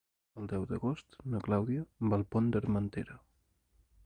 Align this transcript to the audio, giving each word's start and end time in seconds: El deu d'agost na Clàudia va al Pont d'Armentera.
El 0.41 0.47
deu 0.53 0.63
d'agost 0.71 1.19
na 1.33 1.43
Clàudia 1.49 1.85
va 2.09 2.21
al 2.21 2.27
Pont 2.35 2.51
d'Armentera. 2.57 3.23